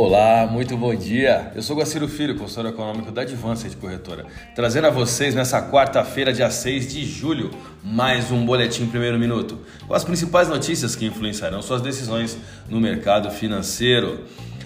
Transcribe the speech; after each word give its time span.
Olá, 0.00 0.46
muito 0.46 0.76
bom 0.76 0.94
dia. 0.94 1.50
Eu 1.56 1.60
sou 1.60 1.76
Guaciro 1.76 2.06
Filho, 2.06 2.38
consultor 2.38 2.70
econômico 2.70 3.10
da 3.10 3.22
Advanced 3.22 3.74
Corretora, 3.78 4.26
trazendo 4.54 4.86
a 4.86 4.90
vocês 4.90 5.34
nessa 5.34 5.60
quarta-feira, 5.60 6.32
dia 6.32 6.48
6 6.48 6.92
de 6.92 7.04
julho, 7.04 7.50
mais 7.82 8.30
um 8.30 8.46
boletim 8.46 8.86
primeiro 8.86 9.18
minuto, 9.18 9.58
com 9.88 9.92
as 9.92 10.04
principais 10.04 10.48
notícias 10.48 10.94
que 10.94 11.04
influenciarão 11.04 11.60
suas 11.60 11.82
decisões 11.82 12.38
no 12.68 12.80
mercado 12.80 13.28
financeiro. 13.28 14.20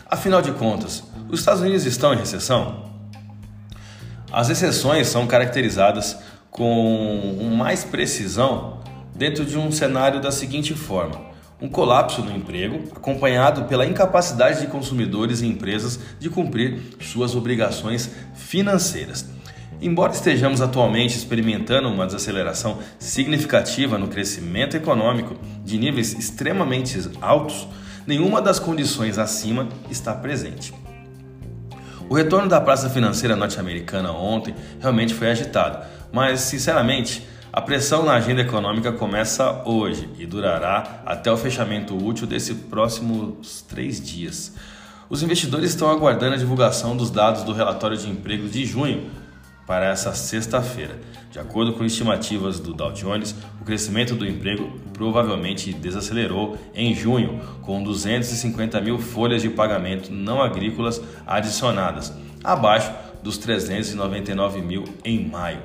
Afinal 0.04 0.42
de 0.42 0.52
contas, 0.52 1.02
os 1.30 1.40
Estados 1.40 1.62
Unidos 1.62 1.86
estão 1.86 2.12
em 2.12 2.18
recessão? 2.18 2.90
As 4.30 4.50
recessões 4.50 5.08
são 5.08 5.26
caracterizadas 5.26 6.18
com 6.50 7.50
mais 7.56 7.84
precisão 7.84 8.80
dentro 9.14 9.46
de 9.46 9.56
um 9.56 9.72
cenário 9.72 10.20
da 10.20 10.30
seguinte 10.30 10.74
forma: 10.74 11.32
um 11.62 11.68
colapso 11.68 12.22
no 12.22 12.36
emprego, 12.36 12.82
acompanhado 12.94 13.66
pela 13.66 13.86
incapacidade 13.86 14.60
de 14.60 14.66
consumidores 14.66 15.40
e 15.40 15.46
empresas 15.46 16.00
de 16.18 16.28
cumprir 16.28 16.80
suas 17.00 17.36
obrigações 17.36 18.10
financeiras. 18.34 19.30
Embora 19.80 20.12
estejamos 20.12 20.60
atualmente 20.60 21.16
experimentando 21.16 21.88
uma 21.88 22.04
desaceleração 22.04 22.78
significativa 22.98 23.96
no 23.96 24.08
crescimento 24.08 24.76
econômico 24.76 25.36
de 25.64 25.78
níveis 25.78 26.12
extremamente 26.14 26.98
altos, 27.20 27.68
nenhuma 28.06 28.42
das 28.42 28.58
condições 28.58 29.16
acima 29.16 29.68
está 29.88 30.12
presente. 30.14 30.74
O 32.08 32.14
retorno 32.14 32.48
da 32.48 32.60
praça 32.60 32.90
financeira 32.90 33.36
norte-americana 33.36 34.10
ontem 34.10 34.54
realmente 34.80 35.14
foi 35.14 35.30
agitado, 35.30 35.86
mas 36.12 36.40
sinceramente 36.40 37.26
a 37.52 37.60
pressão 37.60 38.02
na 38.02 38.14
agenda 38.14 38.40
econômica 38.40 38.90
começa 38.92 39.62
hoje 39.66 40.08
e 40.18 40.24
durará 40.24 41.02
até 41.04 41.30
o 41.30 41.36
fechamento 41.36 41.94
útil 41.94 42.26
desses 42.26 42.56
próximos 42.56 43.60
três 43.68 44.00
dias. 44.00 44.54
Os 45.10 45.22
investidores 45.22 45.68
estão 45.68 45.90
aguardando 45.90 46.34
a 46.34 46.38
divulgação 46.38 46.96
dos 46.96 47.10
dados 47.10 47.42
do 47.42 47.52
relatório 47.52 47.98
de 47.98 48.08
emprego 48.08 48.48
de 48.48 48.64
junho 48.64 49.10
para 49.66 49.84
essa 49.84 50.14
sexta-feira. 50.14 50.98
De 51.30 51.38
acordo 51.38 51.74
com 51.74 51.84
estimativas 51.84 52.58
do 52.58 52.72
Dow 52.72 52.92
Jones, 52.92 53.34
o 53.60 53.64
crescimento 53.64 54.14
do 54.14 54.26
emprego 54.26 54.72
provavelmente 54.94 55.74
desacelerou 55.74 56.56
em 56.74 56.94
junho, 56.94 57.38
com 57.60 57.82
250 57.82 58.80
mil 58.80 58.98
folhas 58.98 59.42
de 59.42 59.50
pagamento 59.50 60.10
não 60.10 60.40
agrícolas 60.40 61.02
adicionadas, 61.26 62.14
abaixo 62.42 62.90
dos 63.22 63.36
399 63.36 64.62
mil 64.62 64.84
em 65.04 65.28
maio. 65.28 65.60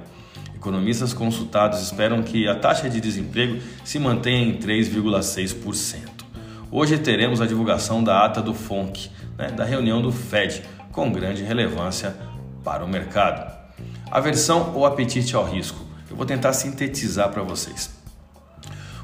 Economistas 0.58 1.14
consultados 1.14 1.80
esperam 1.84 2.24
que 2.24 2.48
a 2.48 2.56
taxa 2.56 2.90
de 2.90 3.00
desemprego 3.00 3.62
se 3.86 4.00
mantenha 4.00 4.44
em 4.44 4.58
3,6%. 4.58 6.26
Hoje 6.72 6.98
teremos 6.98 7.40
a 7.40 7.46
divulgação 7.46 8.04
da 8.04 8.26
ata 8.26 8.42
do 8.42 8.56
FONC, 8.56 9.12
né, 9.38 9.52
da 9.52 9.64
reunião 9.64 10.02
do 10.02 10.12
Fed, 10.12 10.64
com 10.92 11.12
grande 11.12 11.44
relevância 11.44 12.16
para 12.64 12.84
o 12.84 12.88
mercado. 12.88 13.56
Aversão 14.10 14.74
ou 14.74 14.84
apetite 14.84 15.36
ao 15.36 15.46
risco? 15.46 15.86
Eu 16.10 16.18
vou 16.18 16.26
tentar 16.26 16.54
sintetizar 16.54 17.30
para 17.30 17.44
vocês. 17.44 17.96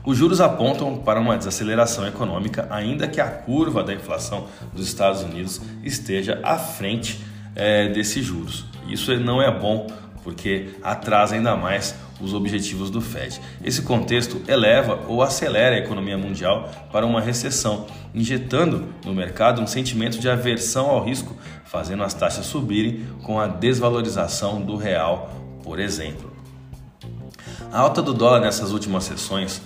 Os 0.03 0.17
juros 0.17 0.41
apontam 0.41 0.97
para 0.97 1.19
uma 1.19 1.37
desaceleração 1.37 2.07
econômica, 2.07 2.65
ainda 2.71 3.07
que 3.07 3.21
a 3.21 3.29
curva 3.29 3.83
da 3.83 3.93
inflação 3.93 4.47
dos 4.73 4.87
Estados 4.87 5.21
Unidos 5.21 5.61
esteja 5.83 6.39
à 6.41 6.57
frente 6.57 7.23
é, 7.55 7.89
desses 7.89 8.25
juros. 8.25 8.65
Isso 8.87 9.15
não 9.19 9.39
é 9.39 9.51
bom 9.51 9.85
porque 10.23 10.69
atrasa 10.81 11.35
ainda 11.35 11.55
mais 11.55 11.95
os 12.21 12.33
objetivos 12.33 12.89
do 12.89 13.01
Fed. 13.01 13.39
Esse 13.63 13.81
contexto 13.81 14.41
eleva 14.47 15.01
ou 15.07 15.21
acelera 15.21 15.75
a 15.75 15.79
economia 15.79 16.17
mundial 16.17 16.69
para 16.91 17.05
uma 17.05 17.19
recessão, 17.19 17.85
injetando 18.15 18.87
no 19.05 19.13
mercado 19.13 19.61
um 19.61 19.67
sentimento 19.67 20.19
de 20.19 20.29
aversão 20.29 20.89
ao 20.89 21.03
risco, 21.03 21.35
fazendo 21.65 22.03
as 22.03 22.13
taxas 22.13 22.45
subirem 22.45 23.05
com 23.23 23.39
a 23.39 23.47
desvalorização 23.47 24.61
do 24.61 24.75
real, 24.75 25.33
por 25.63 25.79
exemplo. 25.79 26.31
A 27.71 27.79
alta 27.79 28.01
do 28.01 28.13
dólar 28.13 28.39
nessas 28.39 28.71
últimas 28.71 29.03
sessões 29.03 29.61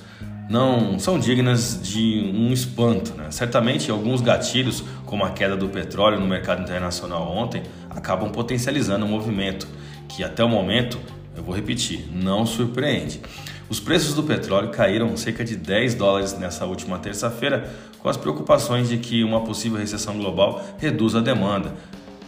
não 0.50 0.98
são 0.98 1.20
dignas 1.20 1.80
de 1.84 2.32
um 2.34 2.54
espanto. 2.54 3.14
Né? 3.16 3.30
Certamente, 3.32 3.92
alguns 3.92 4.22
gatilhos, 4.22 4.84
como 5.06 5.26
a 5.26 5.32
queda 5.32 5.58
do 5.58 5.68
petróleo 5.68 6.20
no 6.20 6.26
mercado 6.26 6.62
internacional 6.62 7.30
ontem, 7.30 7.64
acabam 7.90 8.32
potencializando 8.32 9.06
o 9.06 9.10
movimento 9.10 9.68
que 10.08 10.24
até 10.24 10.44
o 10.44 10.50
momento, 10.50 11.00
eu 11.36 11.44
vou 11.44 11.56
repetir, 11.56 12.08
não 12.12 12.46
surpreende. 12.46 13.22
Os 13.70 13.80
preços 13.80 14.14
do 14.14 14.24
petróleo 14.24 14.70
caíram 14.70 15.16
cerca 15.18 15.44
de 15.44 15.56
10 15.56 15.96
dólares 15.96 16.38
nessa 16.38 16.66
última 16.66 16.98
terça-feira, 17.00 17.70
com 18.00 18.08
as 18.08 18.16
preocupações 18.16 18.88
de 18.88 18.98
que 18.98 19.24
uma 19.24 19.42
possível 19.42 19.78
recessão 19.78 20.18
global 20.18 20.64
reduz 20.78 21.16
a 21.16 21.20
demanda, 21.20 21.76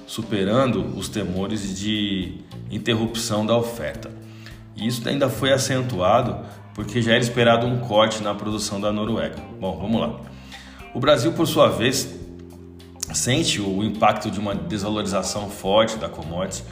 superando 0.06 0.98
os 0.98 1.08
temores 1.08 1.80
de 1.80 2.40
interrupção 2.70 3.46
da 3.46 3.56
oferta. 3.56 4.12
E 4.76 4.86
isso 4.88 5.08
ainda 5.08 5.30
foi 5.30 5.54
acentuado 5.54 6.38
porque 6.74 7.02
já 7.02 7.12
era 7.12 7.22
esperado 7.22 7.66
um 7.66 7.80
corte 7.80 8.22
na 8.22 8.34
produção 8.34 8.80
da 8.80 8.92
Noruega. 8.92 9.38
Bom, 9.60 9.78
vamos 9.78 10.02
lá. 10.02 10.20
O 10.94 11.00
Brasil, 11.00 11.32
por 11.34 11.48
sua 11.48 11.70
vez, 11.70 12.16
sente 13.14 13.62
o 13.62 13.84
impacto 13.84 14.30
de 14.30 14.40
uma 14.40 14.56
desvalorização 14.56 15.50
forte 15.50 15.98
da 15.98 16.10
commodity 16.10 16.64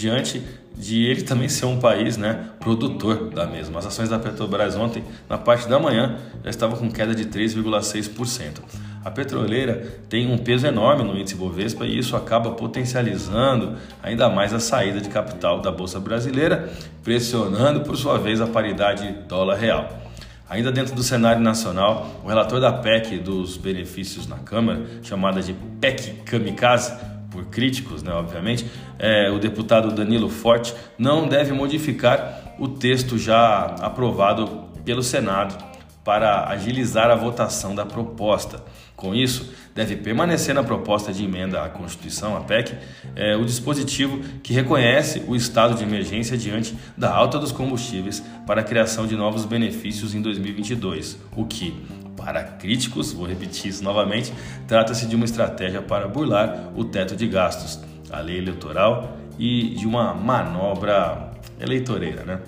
diante 0.00 0.42
de 0.76 1.04
ele 1.04 1.22
também 1.22 1.48
ser 1.48 1.66
um 1.66 1.78
país 1.78 2.16
né, 2.16 2.50
produtor 2.58 3.28
da 3.30 3.46
mesma. 3.46 3.78
As 3.78 3.86
ações 3.86 4.08
da 4.08 4.18
Petrobras 4.18 4.74
ontem, 4.76 5.04
na 5.28 5.36
parte 5.36 5.68
da 5.68 5.78
manhã, 5.78 6.16
já 6.42 6.50
estavam 6.50 6.78
com 6.78 6.90
queda 6.90 7.14
de 7.14 7.26
3,6%. 7.26 8.60
A 9.04 9.10
petroleira 9.10 9.98
tem 10.08 10.30
um 10.30 10.38
peso 10.38 10.66
enorme 10.66 11.04
no 11.04 11.18
índice 11.18 11.34
Bovespa 11.34 11.86
e 11.86 11.98
isso 11.98 12.16
acaba 12.16 12.52
potencializando 12.52 13.76
ainda 14.02 14.28
mais 14.28 14.52
a 14.54 14.60
saída 14.60 15.00
de 15.00 15.08
capital 15.08 15.60
da 15.60 15.70
Bolsa 15.70 16.00
Brasileira, 16.00 16.70
pressionando 17.02 17.80
por 17.80 17.96
sua 17.96 18.18
vez 18.18 18.40
a 18.40 18.46
paridade 18.46 19.10
dólar-real. 19.26 20.00
Ainda 20.48 20.72
dentro 20.72 20.94
do 20.94 21.02
cenário 21.02 21.40
nacional, 21.40 22.20
o 22.24 22.28
relator 22.28 22.60
da 22.60 22.72
PEC 22.72 23.18
dos 23.18 23.56
benefícios 23.56 24.26
na 24.26 24.36
Câmara, 24.38 24.82
chamada 25.02 25.40
de 25.40 25.54
PEC 25.80 26.22
Kamikaze, 26.24 26.92
por 27.30 27.46
críticos, 27.46 28.02
né, 28.02 28.12
obviamente, 28.12 28.66
é, 28.98 29.30
o 29.30 29.38
deputado 29.38 29.92
Danilo 29.92 30.28
Forte 30.28 30.74
não 30.98 31.28
deve 31.28 31.52
modificar 31.52 32.54
o 32.58 32.68
texto 32.68 33.16
já 33.16 33.66
aprovado 33.80 34.68
pelo 34.84 35.02
Senado 35.02 35.70
para 36.04 36.48
agilizar 36.48 37.10
a 37.10 37.14
votação 37.14 37.74
da 37.74 37.84
proposta. 37.84 38.62
Com 38.96 39.14
isso, 39.14 39.52
deve 39.74 39.96
permanecer 39.96 40.54
na 40.54 40.62
proposta 40.62 41.12
de 41.12 41.24
emenda 41.24 41.62
à 41.62 41.68
Constituição, 41.68 42.36
a 42.36 42.40
PEC, 42.40 42.76
é, 43.16 43.34
o 43.36 43.44
dispositivo 43.44 44.20
que 44.42 44.52
reconhece 44.52 45.22
o 45.26 45.34
estado 45.34 45.74
de 45.74 45.82
emergência 45.82 46.36
diante 46.36 46.76
da 46.96 47.10
alta 47.10 47.38
dos 47.38 47.52
combustíveis 47.52 48.22
para 48.46 48.60
a 48.60 48.64
criação 48.64 49.06
de 49.06 49.16
novos 49.16 49.44
benefícios 49.44 50.14
em 50.14 50.20
2022, 50.20 51.18
o 51.34 51.46
que, 51.46 51.74
para 52.20 52.44
críticos, 52.44 53.12
vou 53.12 53.26
repetir 53.26 53.70
isso 53.70 53.82
novamente, 53.82 54.32
trata-se 54.68 55.06
de 55.06 55.16
uma 55.16 55.24
estratégia 55.24 55.80
para 55.80 56.06
burlar 56.06 56.70
o 56.76 56.84
teto 56.84 57.16
de 57.16 57.26
gastos, 57.26 57.80
a 58.10 58.20
lei 58.20 58.38
eleitoral 58.38 59.16
e 59.38 59.70
de 59.70 59.86
uma 59.86 60.12
manobra 60.12 61.30
eleitoreira. 61.58 62.24
Né? 62.24 62.40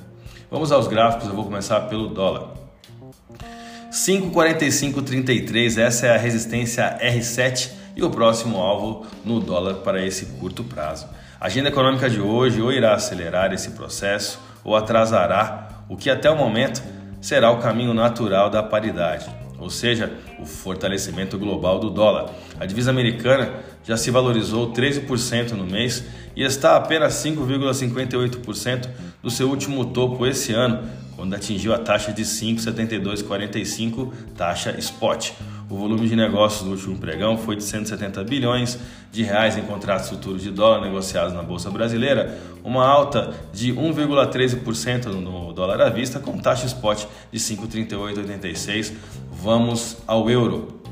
Vamos 0.51 0.71
aos 0.71 0.87
gráficos, 0.87 1.27
eu 1.29 1.35
vou 1.35 1.45
começar 1.45 1.81
pelo 1.83 2.09
dólar. 2.09 2.51
5,4533, 3.91 5.79
essa 5.79 6.07
é 6.07 6.15
a 6.15 6.19
resistência 6.19 6.99
R7 7.03 7.71
e 7.97 8.03
o 8.03 8.11
próximo 8.11 8.59
alvo 8.59 9.07
no 9.25 9.41
dólar 9.41 9.77
para 9.77 10.05
esse 10.05 10.27
curto 10.39 10.65
prazo. 10.65 11.07
A 11.41 11.47
agenda 11.47 11.71
econômica 11.71 12.09
de 12.09 12.21
hoje 12.21 12.61
ou 12.61 12.73
irá 12.73 12.95
acelerar 12.95 13.53
esse 13.53 13.71
processo 13.71 14.39
ou 14.63 14.77
atrasará, 14.77 15.85
o 15.89 15.97
que 15.97 16.09
até 16.09 16.31
o 16.31 16.37
momento 16.37 16.83
será 17.21 17.51
o 17.51 17.59
caminho 17.59 17.93
natural 17.93 18.49
da 18.49 18.63
paridade 18.63 19.42
ou 19.63 19.71
seja, 19.71 20.13
o 20.41 20.45
fortalecimento 20.45 21.39
global 21.39 21.79
do 21.79 21.89
dólar. 21.89 22.35
A 22.59 22.67
divisa 22.67 22.91
americana 22.91 23.61
já 23.85 23.97
se 23.97 24.11
valorizou 24.11 24.73
13% 24.73 25.53
no 25.53 25.65
mês 25.65 26.05
e 26.35 26.43
está 26.43 26.77
apenas 26.77 27.15
5,58% 27.15 28.89
do 29.23 29.31
seu 29.31 29.49
último 29.49 29.85
topo 29.85 30.27
esse 30.27 30.53
ano, 30.53 30.91
quando 31.15 31.35
atingiu 31.35 31.73
a 31.73 31.79
taxa 31.79 32.13
de 32.13 32.23
5,7245, 32.23 34.13
taxa 34.37 34.75
spot. 34.79 35.31
O 35.73 35.75
volume 35.75 36.07
de 36.07 36.15
negócios 36.15 36.65
do 36.65 36.73
último 36.73 36.99
pregão 36.99 37.39
foi 37.39 37.57
de 37.57 37.63
170 37.65 38.23
bilhões 38.25 38.79
de 39.11 39.23
reais 39.23 39.57
em 39.57 39.63
contratos 39.63 40.11
futuros 40.11 40.43
de 40.43 40.51
dólar 40.51 40.83
negociados 40.83 41.33
na 41.33 41.43
bolsa 41.43 41.71
brasileira, 41.71 42.39
uma 42.63 42.87
alta 42.87 43.33
de 43.55 43.73
1,13% 43.73 45.07
no 45.07 45.51
dólar 45.55 45.81
à 45.81 45.89
vista 45.89 46.21
com 46.21 46.37
taxa 46.37 46.67
spot 46.67 47.07
de 47.33 47.39
5,3886. 47.39 48.93
Vamos 49.33 49.97
ao 50.07 50.29
euro. 50.29 50.83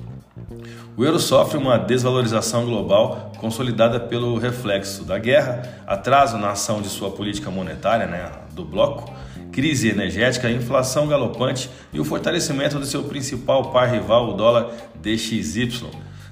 O 0.97 1.05
euro 1.05 1.19
sofre 1.19 1.59
uma 1.59 1.77
desvalorização 1.77 2.65
global 2.65 3.33
consolidada 3.37 4.01
pelo 4.01 4.39
reflexo 4.39 5.05
da 5.05 5.19
guerra, 5.19 5.63
atraso 5.87 6.39
na 6.39 6.53
ação 6.53 6.81
de 6.81 6.89
sua 6.89 7.11
política 7.11 7.51
monetária, 7.51 8.07
né, 8.07 8.33
do 8.53 8.65
bloco, 8.65 9.13
crise 9.53 9.89
energética, 9.89 10.51
inflação 10.51 11.09
galopante 11.09 11.71
e 11.93 12.01
o 12.01 12.05
fortalecimento 12.05 12.79
do 12.79 12.87
seu 12.87 13.03
principal 13.05 13.71
par 13.71 13.91
rival, 13.91 14.31
o 14.31 14.35
dólar 14.35 14.71
DXY. 14.95 15.89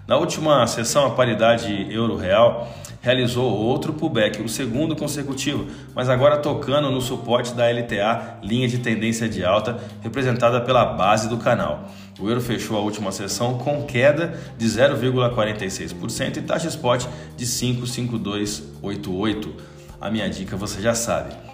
Na 0.06 0.16
última 0.16 0.66
sessão, 0.66 1.06
a 1.06 1.10
paridade 1.10 1.86
euro-real 1.90 2.72
realizou 3.00 3.52
outro 3.52 3.92
pullback, 3.92 4.42
o 4.42 4.48
segundo 4.48 4.96
consecutivo, 4.96 5.68
mas 5.94 6.08
agora 6.08 6.38
tocando 6.38 6.90
no 6.90 7.00
suporte 7.00 7.54
da 7.54 7.70
LTA, 7.70 8.38
linha 8.42 8.66
de 8.66 8.78
tendência 8.78 9.28
de 9.28 9.44
alta, 9.44 9.78
representada 10.02 10.60
pela 10.60 10.84
base 10.84 11.28
do 11.28 11.36
canal. 11.36 11.88
O 12.18 12.28
euro 12.28 12.40
fechou 12.40 12.76
a 12.76 12.80
última 12.80 13.12
sessão 13.12 13.58
com 13.58 13.84
queda 13.84 14.36
de 14.56 14.66
0,46% 14.66 16.38
e 16.38 16.42
taxa 16.42 16.66
spot 16.68 17.06
de 17.36 17.46
55288. 17.46 19.54
A 20.00 20.10
minha 20.10 20.28
dica 20.28 20.56
você 20.56 20.80
já 20.80 20.94
sabe. 20.94 21.47